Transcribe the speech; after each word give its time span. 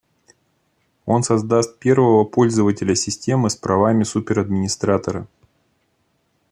Он 1.05 1.21
создаст 1.21 1.77
первого 1.77 2.23
пользователя 2.23 2.95
системы 2.95 3.51
с 3.51 3.55
правами 3.55 4.01
супер-администратора 4.01 5.27